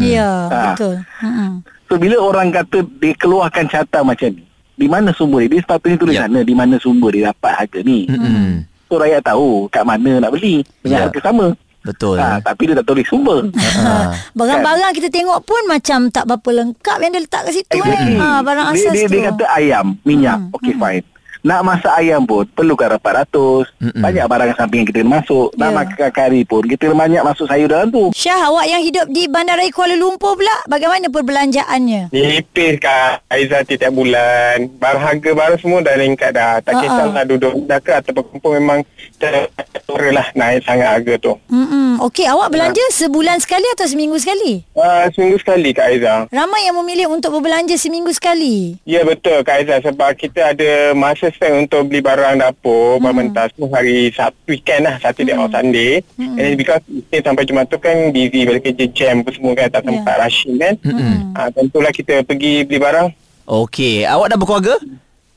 Ya, 0.00 0.30
ha. 0.48 0.60
betul. 0.72 1.04
Hmm. 1.20 1.60
So 1.88 2.00
bila 2.00 2.16
orang 2.16 2.48
kata 2.48 2.80
dia 3.00 3.12
keluarkan 3.16 3.68
carta 3.68 4.00
macam 4.00 4.32
ni, 4.32 4.44
di 4.78 4.86
mana 4.86 5.10
sumber 5.10 5.44
dia? 5.44 5.58
Dia 5.58 5.60
sepatutnya 5.66 5.96
tulis 5.98 6.14
yeah. 6.16 6.24
sana 6.30 6.40
di 6.46 6.54
mana 6.54 6.74
sumber 6.78 7.10
dia 7.12 7.34
dapat 7.34 7.52
harga 7.66 7.78
ni. 7.82 8.06
Hmm. 8.06 8.64
So 8.88 8.96
rakyat 8.96 9.20
tahu 9.20 9.68
kat 9.68 9.84
mana 9.84 10.16
nak 10.18 10.32
beli 10.32 10.64
dengan 10.80 11.04
yeah. 11.04 11.06
harga 11.12 11.20
sama. 11.28 11.46
Betul. 11.78 12.16
Ha, 12.20 12.42
tapi 12.42 12.68
dia 12.68 12.74
tak 12.76 12.86
tulis 12.90 13.06
sumber. 13.06 13.48
Ha. 13.54 14.12
Barang-barang 14.38 14.92
kita 14.98 15.08
tengok 15.08 15.40
pun 15.46 15.62
macam 15.70 16.10
tak 16.12 16.26
berapa 16.26 16.50
lengkap 16.64 16.96
yang 17.00 17.12
dia 17.14 17.22
letak 17.22 17.42
kat 17.48 17.52
situ 17.54 17.78
Exactly. 17.80 18.16
eh. 18.16 18.20
Ha, 18.20 18.28
barang 18.44 18.66
dia, 18.66 18.76
asas 18.76 18.92
dia, 18.92 19.06
tu. 19.06 19.12
dia 19.14 19.22
kata 19.32 19.44
ayam, 19.56 19.86
minyak. 20.02 20.38
Hmm. 20.42 20.56
Okey 20.58 20.74
fine. 20.74 21.04
Nak 21.40 21.60
masak 21.62 21.94
ayam 21.94 22.22
pun 22.22 22.42
perlukan 22.48 22.98
400. 22.98 23.70
Mm-mm. 23.78 24.02
Banyak 24.02 24.26
barang 24.26 24.52
samping 24.54 24.82
yang 24.82 24.88
kita 24.88 25.00
masuk. 25.02 25.54
Nak 25.54 25.68
Ya. 25.68 25.76
makan 25.76 26.10
kari 26.10 26.42
pun 26.42 26.62
kita 26.64 26.90
banyak 26.90 27.22
masuk 27.22 27.46
sayur 27.46 27.68
dalam 27.68 27.88
tu. 27.88 28.10
Syah, 28.10 28.48
awak 28.48 28.66
yang 28.66 28.82
hidup 28.82 29.06
di 29.08 29.28
Bandaraya 29.28 29.70
Kuala 29.70 29.94
Lumpur 29.94 30.34
pula, 30.34 30.56
bagaimana 30.66 31.06
perbelanjaannya? 31.06 32.10
Nipis 32.10 32.78
kat 32.78 33.22
Aizah 33.28 33.62
tiap 33.62 33.92
bulan. 33.92 34.66
Barang 34.76 35.04
harga 35.04 35.30
barang 35.30 35.58
semua 35.58 35.78
dah 35.80 35.94
meningkat 35.94 36.32
dah. 36.32 36.58
Tak 36.58 36.74
kisahlah 36.78 37.24
duduk 37.24 37.52
ke 37.78 37.92
ataupun 37.92 38.24
kumpul 38.28 38.52
memang 38.56 38.82
terora 39.18 40.10
lah 40.12 40.26
naik 40.32 40.64
sangat 40.64 40.88
harga 40.88 41.14
tu. 41.18 41.32
Hmm, 41.48 42.00
okey, 42.02 42.26
awak 42.26 42.50
belanja 42.50 42.80
sebulan 42.90 43.38
sekali 43.38 43.64
atau 43.72 43.86
seminggu 43.86 44.16
sekali? 44.16 44.64
Uh, 44.72 45.06
seminggu 45.12 45.38
sekali 45.38 45.70
Kak 45.70 45.86
Aizah. 45.86 46.18
Ramai 46.28 46.64
yang 46.64 46.76
memilih 46.76 47.06
untuk 47.08 47.34
berbelanja 47.34 47.74
seminggu 47.74 48.10
sekali. 48.10 48.78
Ya 48.82 49.02
betul 49.02 49.42
Kak 49.42 49.62
Aizah 49.62 49.78
sebab 49.80 50.14
kita 50.14 50.52
ada 50.52 50.92
masa 50.92 51.27
spend 51.34 51.68
untuk 51.68 51.88
beli 51.88 52.00
barang 52.00 52.40
dapur, 52.40 52.96
hmm. 52.96 53.02
barang 53.02 53.16
mentah 53.16 53.46
semua 53.52 53.68
hari 53.80 54.10
Sabtu 54.14 54.54
weekend 54.54 54.86
lah, 54.86 54.96
Saturday 55.00 55.34
hmm. 55.34 55.42
or 55.44 55.48
Sunday. 55.50 55.92
Hmm. 56.16 56.36
And 56.36 56.44
then 56.44 56.54
because 56.56 56.82
Isnin 56.86 57.20
sampai 57.24 57.44
Jumat 57.48 57.66
tu 57.68 57.78
kan 57.80 57.96
busy 58.10 58.44
balik 58.44 58.62
kerja 58.68 58.86
jam 58.92 59.24
apa 59.24 59.30
semua 59.34 59.52
kan, 59.56 59.68
tak 59.68 59.82
sempat 59.84 60.16
rushing 60.20 60.56
kan. 60.56 60.74
Mm-mm. 60.84 61.14
Uh, 61.34 61.48
tentulah 61.54 61.92
kita 61.92 62.14
pergi 62.24 62.64
beli 62.64 62.78
barang. 62.78 63.08
Okey, 63.48 64.04
awak 64.04 64.32
dah 64.32 64.38
berkeluarga? 64.38 64.76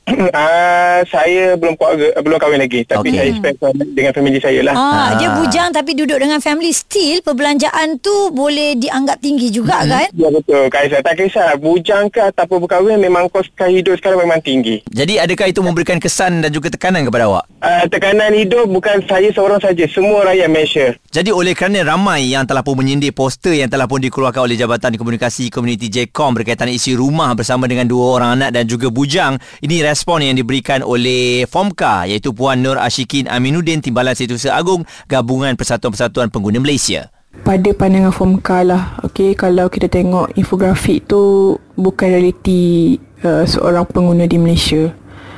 Uh, 0.08 1.00
saya 1.14 1.54
belum 1.54 1.74
keluarga, 1.76 2.16
belum 2.18 2.38
kahwin 2.38 2.60
lagi 2.60 2.80
tapi 2.82 3.14
okay. 3.14 3.18
saya 3.18 3.30
spend 3.38 3.56
dengan 3.94 4.12
family 4.12 4.38
saya 4.38 4.60
lah. 4.64 4.74
Ah, 4.74 4.90
Ah. 4.92 5.08
dia 5.18 5.28
bujang 5.34 5.68
tapi 5.70 5.94
duduk 5.94 6.18
dengan 6.18 6.38
family 6.38 6.70
still 6.70 7.20
perbelanjaan 7.22 7.98
tu 7.98 8.30
boleh 8.30 8.74
dianggap 8.76 9.18
tinggi 9.18 9.50
juga 9.50 9.82
kan? 9.82 10.08
Ya 10.14 10.28
betul 10.28 10.68
Kak 10.68 10.84
Aizah 10.84 11.00
Tak 11.02 11.14
kisah 11.18 11.56
Bujang 11.58 12.06
ke 12.08 12.20
ataupun 12.22 12.62
berkahwin 12.64 13.00
Memang 13.00 13.26
kos 13.28 13.48
hidup 13.58 13.98
sekarang 13.98 14.22
memang 14.22 14.38
tinggi 14.38 14.82
Jadi 14.88 15.18
adakah 15.18 15.48
itu 15.48 15.60
memberikan 15.64 15.98
kesan 15.98 16.42
dan 16.44 16.50
juga 16.52 16.68
tekanan 16.70 17.02
kepada 17.06 17.26
awak? 17.26 17.44
uh, 17.60 17.84
Tekanan 17.88 18.34
hidup 18.36 18.68
bukan 18.68 19.02
saya 19.08 19.32
seorang 19.32 19.58
saja 19.58 19.84
Semua 19.88 20.28
rakyat 20.28 20.48
Malaysia 20.48 20.86
Jadi 21.10 21.30
oleh 21.32 21.52
kerana 21.56 21.82
ramai 21.82 22.30
yang 22.30 22.44
telah 22.44 22.62
pun 22.62 22.78
menyindir 22.78 23.12
poster 23.12 23.54
yang 23.54 23.68
telah 23.68 23.86
pun 23.86 23.98
dikeluarkan 23.98 24.46
oleh 24.46 24.56
Jabatan 24.56 24.94
Komunikasi 24.94 25.50
Komuniti 25.50 25.88
JKOM 25.88 26.36
berkaitan 26.36 26.70
isi 26.70 26.94
rumah 26.94 27.32
bersama 27.34 27.66
dengan 27.66 27.84
dua 27.88 28.16
orang 28.16 28.30
anak 28.40 28.50
dan 28.54 28.64
juga 28.64 28.88
bujang. 28.88 29.36
Ini 29.60 29.91
respon 29.92 30.24
yang 30.24 30.40
diberikan 30.40 30.80
oleh 30.80 31.44
FOMKA 31.44 32.08
iaitu 32.08 32.32
Puan 32.32 32.64
Nur 32.64 32.80
Ashikin 32.80 33.28
Aminuddin 33.28 33.84
Timbalan 33.84 34.16
Setiausaha 34.16 34.56
Agung 34.56 34.88
Gabungan 35.04 35.52
Persatuan-Persatuan 35.52 36.32
Pengguna 36.32 36.56
Malaysia. 36.58 37.12
pada 37.44 37.72
pandangan 37.72 38.12
FOMKA 38.12 38.58
lah 38.64 38.82
okay, 39.04 39.32
kalau 39.32 39.68
kita 39.68 39.88
tengok 39.88 40.36
infografik 40.36 41.08
tu 41.08 41.56
bukan 41.80 42.08
realiti 42.12 42.96
uh, 43.24 43.44
seorang 43.48 43.88
pengguna 43.88 44.28
di 44.28 44.36
Malaysia 44.36 44.92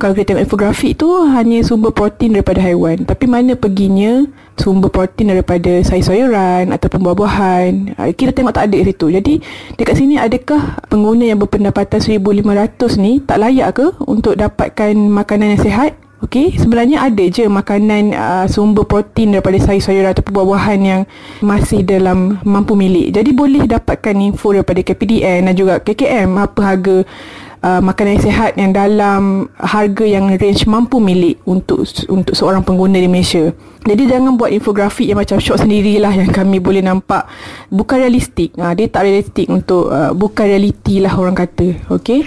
kalau 0.04 0.12
kita 0.12 0.36
tengok 0.36 0.44
infografik 0.44 1.00
tu 1.00 1.08
hanya 1.32 1.64
sumber 1.64 1.88
protein 1.88 2.36
daripada 2.36 2.60
haiwan. 2.60 3.08
Tapi 3.08 3.24
mana 3.24 3.56
perginya 3.56 4.28
sumber 4.60 4.92
protein 4.92 5.32
daripada 5.32 5.80
sayur-sayuran 5.80 6.76
ataupun 6.76 7.00
buah-buahan 7.08 7.96
uh, 7.96 8.12
kita 8.12 8.36
tengok 8.36 8.52
tak 8.52 8.68
ada 8.68 8.84
situ. 8.84 9.08
Jadi 9.08 9.40
dekat 9.80 9.96
sini 9.96 10.20
adakah 10.20 10.84
pengguna 10.92 11.32
yang 11.32 11.40
berpendapatan 11.40 12.04
1500 12.04 13.00
ni 13.00 13.24
tak 13.24 13.40
layak 13.40 13.80
ke 13.80 13.86
untuk 14.04 14.36
dapatkan 14.36 14.92
makanan 14.92 15.56
yang 15.56 15.64
sihat? 15.64 15.96
Okey, 16.20 16.56
sebenarnya 16.56 17.04
ada 17.04 17.24
je 17.28 17.44
makanan 17.48 18.16
uh, 18.16 18.46
sumber 18.48 18.84
protein 18.88 19.32
daripada 19.36 19.56
sayur-sayuran 19.60 20.12
ataupun 20.12 20.32
buah-buahan 20.36 20.80
yang 20.84 21.02
masih 21.44 21.80
dalam 21.84 22.40
mampu 22.44 22.72
milik. 22.76 23.12
Jadi 23.12 23.32
boleh 23.32 23.64
dapatkan 23.68 24.16
info 24.20 24.52
daripada 24.52 24.80
KPDN 24.80 25.48
dan 25.48 25.54
juga 25.56 25.80
KKM 25.84 26.28
apa 26.40 26.60
harga 26.60 26.96
uh, 27.64 27.80
makanan 27.80 28.20
sihat 28.20 28.60
yang 28.60 28.76
dalam 28.76 29.48
harga 29.56 30.04
yang 30.04 30.28
range 30.36 30.68
mampu 30.68 31.00
milik 31.00 31.40
untuk 31.48 31.88
untuk 32.12 32.36
seorang 32.36 32.60
pengguna 32.60 33.00
di 33.00 33.08
Malaysia. 33.08 33.48
Jadi 33.84 34.08
jangan 34.08 34.36
buat 34.36 34.48
infografik 34.52 35.04
yang 35.04 35.20
macam 35.20 35.40
short 35.40 35.60
sendirilah 35.60 36.12
yang 36.12 36.32
kami 36.32 36.60
boleh 36.60 36.80
nampak 36.80 37.28
bukan 37.68 38.00
realistik. 38.00 38.56
Ha, 38.56 38.72
dia 38.72 38.88
tak 38.88 39.04
realistik 39.08 39.48
untuk 39.48 39.92
uh, 39.92 40.12
bukan 40.12 40.44
realiti 40.44 41.00
lah 41.00 41.12
orang 41.16 41.36
kata. 41.36 41.92
Okey. 41.92 42.24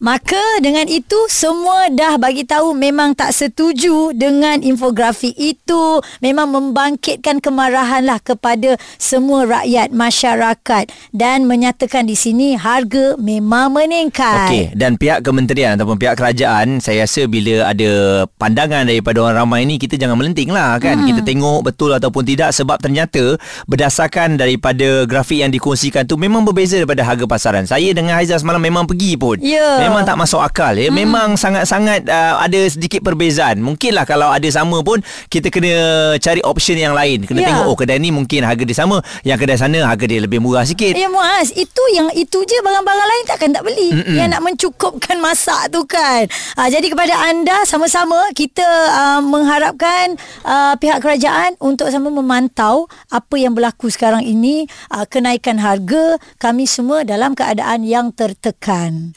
Maka 0.00 0.40
dengan 0.64 0.88
itu 0.88 1.28
semua 1.28 1.92
dah 1.92 2.16
bagi 2.16 2.48
tahu 2.48 2.72
memang 2.72 3.12
tak 3.12 3.36
setuju 3.36 4.16
dengan 4.16 4.64
infografik 4.64 5.36
itu 5.36 6.00
memang 6.24 6.48
membangkitkan 6.48 7.36
kemarahan 7.36 8.08
lah 8.08 8.16
kepada 8.16 8.80
semua 8.96 9.44
rakyat 9.44 9.92
masyarakat 9.92 10.88
dan 11.12 11.44
menyatakan 11.44 12.08
di 12.08 12.16
sini 12.16 12.56
harga 12.56 13.20
memang 13.20 13.76
meningkat. 13.76 14.48
Okey, 14.48 14.64
dan 14.72 14.96
pihak 14.96 15.20
kementerian 15.20 15.76
ataupun 15.76 16.00
pihak 16.00 16.16
kerajaan, 16.16 16.80
saya 16.80 17.04
rasa 17.04 17.28
bila 17.28 17.68
ada 17.68 18.24
pandangan 18.40 18.88
daripada 18.88 19.20
orang 19.20 19.44
ramai 19.44 19.68
ni 19.68 19.76
kita 19.76 20.00
jangan 20.00 20.16
melenting 20.16 20.48
lah 20.48 20.80
kan. 20.80 20.96
Hmm. 20.96 21.12
Kita 21.12 21.20
tengok 21.28 21.60
betul 21.60 21.92
ataupun 21.92 22.24
tidak 22.24 22.56
sebab 22.56 22.80
ternyata 22.80 23.36
berdasarkan 23.68 24.40
daripada 24.40 25.04
grafik 25.04 25.44
yang 25.44 25.52
dikongsikan 25.52 26.08
tu 26.08 26.16
memang 26.16 26.40
berbeza 26.40 26.80
daripada 26.80 27.04
harga 27.04 27.28
pasaran. 27.28 27.68
Saya 27.68 27.92
dengan 27.92 28.16
Haizal 28.16 28.40
semalam 28.40 28.64
memang 28.64 28.88
pergi 28.88 29.20
pun. 29.20 29.36
Ya. 29.44 29.89
Memang 29.90 30.06
tak 30.06 30.18
masuk 30.18 30.40
akal 30.40 30.78
ya. 30.78 30.88
Hmm. 30.88 30.96
Memang 30.96 31.28
sangat-sangat 31.34 32.06
uh, 32.06 32.38
ada 32.38 32.60
sedikit 32.70 33.02
perbezaan. 33.02 33.58
Mungkinlah 33.58 34.06
kalau 34.06 34.30
ada 34.30 34.46
sama 34.48 34.78
pun 34.80 35.02
kita 35.26 35.50
kena 35.50 35.74
cari 36.22 36.40
option 36.46 36.78
yang 36.78 36.94
lain. 36.94 37.26
Kena 37.26 37.40
Ya. 37.40 37.56
tengok 37.56 37.66
oh 37.72 37.76
kedai 37.76 37.96
ni 37.96 38.12
mungkin 38.12 38.44
harga 38.44 38.62
dia 38.62 38.76
sama, 38.76 39.00
yang 39.24 39.40
kedai 39.40 39.56
sana 39.56 39.80
harga 39.82 40.04
dia 40.04 40.20
lebih 40.20 40.44
murah 40.44 40.62
sikit. 40.62 40.92
Ya 40.92 41.08
Muaz, 41.08 41.50
itu 41.56 41.82
yang 41.96 42.12
itu 42.12 42.36
je 42.44 42.56
barang-barang 42.60 43.08
lain 43.08 43.24
takkan 43.26 43.50
tak 43.50 43.64
beli. 43.64 43.90
Mm-mm. 43.96 44.12
Yang 44.14 44.28
nak 44.36 44.42
mencukupkan 44.44 45.16
masak 45.24 45.72
tu 45.72 45.82
kan. 45.88 46.28
Ha, 46.60 46.68
jadi 46.68 46.86
kepada 46.92 47.16
anda 47.26 47.64
sama-sama 47.64 48.16
kita 48.36 48.62
uh, 48.92 49.20
mengharapkan 49.24 50.14
uh, 50.44 50.76
pihak 50.76 51.00
kerajaan 51.00 51.56
untuk 51.58 51.88
sama 51.88 52.12
memantau 52.12 52.86
apa 53.08 53.34
yang 53.40 53.56
berlaku 53.56 53.88
sekarang 53.88 54.22
ini, 54.22 54.68
uh, 54.92 55.08
kenaikan 55.08 55.56
harga, 55.58 56.20
kami 56.36 56.68
semua 56.68 57.02
dalam 57.02 57.32
keadaan 57.32 57.82
yang 57.82 58.12
tertekan. 58.12 59.16